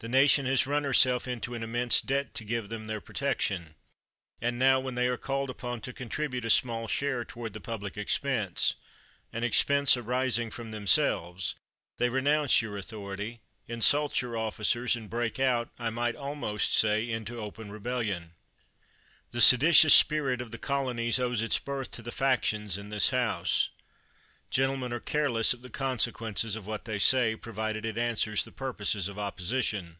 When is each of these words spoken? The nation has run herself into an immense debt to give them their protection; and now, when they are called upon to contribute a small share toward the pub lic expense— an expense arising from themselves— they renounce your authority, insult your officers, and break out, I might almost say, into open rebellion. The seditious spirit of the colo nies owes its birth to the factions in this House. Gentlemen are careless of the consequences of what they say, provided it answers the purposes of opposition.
The 0.00 0.08
nation 0.10 0.44
has 0.44 0.66
run 0.66 0.84
herself 0.84 1.26
into 1.26 1.54
an 1.54 1.62
immense 1.62 2.02
debt 2.02 2.34
to 2.34 2.44
give 2.44 2.68
them 2.68 2.88
their 2.88 3.00
protection; 3.00 3.74
and 4.38 4.58
now, 4.58 4.78
when 4.78 4.96
they 4.96 5.08
are 5.08 5.16
called 5.16 5.48
upon 5.48 5.80
to 5.80 5.94
contribute 5.94 6.44
a 6.44 6.50
small 6.50 6.86
share 6.88 7.24
toward 7.24 7.54
the 7.54 7.60
pub 7.62 7.82
lic 7.82 7.96
expense— 7.96 8.74
an 9.32 9.44
expense 9.44 9.96
arising 9.96 10.50
from 10.50 10.72
themselves— 10.72 11.54
they 11.96 12.10
renounce 12.10 12.60
your 12.60 12.76
authority, 12.76 13.40
insult 13.66 14.20
your 14.20 14.36
officers, 14.36 14.94
and 14.94 15.08
break 15.08 15.40
out, 15.40 15.70
I 15.78 15.88
might 15.88 16.16
almost 16.16 16.74
say, 16.74 17.08
into 17.08 17.40
open 17.40 17.72
rebellion. 17.72 18.34
The 19.30 19.40
seditious 19.40 19.94
spirit 19.94 20.42
of 20.42 20.50
the 20.50 20.58
colo 20.58 20.92
nies 20.92 21.18
owes 21.18 21.40
its 21.40 21.58
birth 21.58 21.90
to 21.92 22.02
the 22.02 22.12
factions 22.12 22.76
in 22.76 22.90
this 22.90 23.08
House. 23.08 23.70
Gentlemen 24.50 24.92
are 24.92 25.00
careless 25.00 25.52
of 25.52 25.62
the 25.62 25.68
consequences 25.70 26.54
of 26.54 26.64
what 26.64 26.84
they 26.84 27.00
say, 27.00 27.34
provided 27.34 27.84
it 27.84 27.98
answers 27.98 28.44
the 28.44 28.52
purposes 28.52 29.08
of 29.08 29.18
opposition. 29.18 29.96